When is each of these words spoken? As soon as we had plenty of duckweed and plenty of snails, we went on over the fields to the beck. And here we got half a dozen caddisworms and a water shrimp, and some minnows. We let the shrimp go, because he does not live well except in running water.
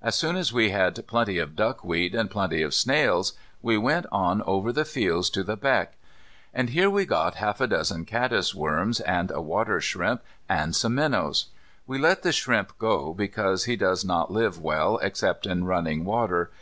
As 0.00 0.14
soon 0.14 0.36
as 0.36 0.50
we 0.50 0.70
had 0.70 1.06
plenty 1.06 1.36
of 1.36 1.54
duckweed 1.54 2.14
and 2.14 2.30
plenty 2.30 2.62
of 2.62 2.72
snails, 2.72 3.34
we 3.60 3.76
went 3.76 4.06
on 4.10 4.40
over 4.44 4.72
the 4.72 4.86
fields 4.86 5.28
to 5.28 5.42
the 5.44 5.58
beck. 5.58 5.98
And 6.54 6.70
here 6.70 6.88
we 6.88 7.04
got 7.04 7.34
half 7.34 7.60
a 7.60 7.66
dozen 7.66 8.06
caddisworms 8.06 9.00
and 9.06 9.30
a 9.30 9.42
water 9.42 9.78
shrimp, 9.82 10.22
and 10.48 10.74
some 10.74 10.94
minnows. 10.94 11.48
We 11.86 11.98
let 11.98 12.22
the 12.22 12.32
shrimp 12.32 12.78
go, 12.78 13.12
because 13.12 13.66
he 13.66 13.76
does 13.76 14.06
not 14.06 14.30
live 14.32 14.58
well 14.58 14.96
except 15.02 15.44
in 15.46 15.66
running 15.66 16.06
water. 16.06 16.50